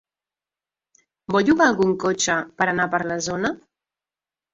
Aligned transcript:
Vol 1.35 1.45
llogar 1.49 1.67
algun 1.71 1.93
cotxe 2.05 2.37
per 2.63 2.67
anar 2.71 2.87
per 2.95 3.01
la 3.13 3.19
zona? 3.27 3.53